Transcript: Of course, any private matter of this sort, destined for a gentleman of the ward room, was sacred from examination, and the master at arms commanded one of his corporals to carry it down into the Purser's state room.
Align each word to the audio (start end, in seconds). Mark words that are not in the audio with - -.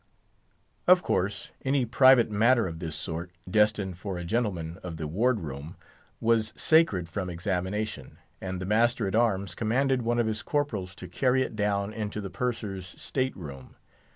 Of 0.87 1.03
course, 1.03 1.51
any 1.63 1.85
private 1.85 2.31
matter 2.31 2.65
of 2.65 2.79
this 2.79 2.95
sort, 2.95 3.29
destined 3.47 3.99
for 3.99 4.17
a 4.17 4.23
gentleman 4.23 4.79
of 4.81 4.97
the 4.97 5.07
ward 5.07 5.41
room, 5.41 5.75
was 6.19 6.53
sacred 6.55 7.07
from 7.07 7.29
examination, 7.29 8.17
and 8.41 8.59
the 8.59 8.65
master 8.65 9.07
at 9.07 9.13
arms 9.13 9.53
commanded 9.53 10.01
one 10.01 10.17
of 10.17 10.25
his 10.25 10.41
corporals 10.41 10.95
to 10.95 11.07
carry 11.07 11.43
it 11.43 11.55
down 11.55 11.93
into 11.93 12.19
the 12.19 12.31
Purser's 12.31 12.99
state 12.99 13.37
room. 13.37 13.75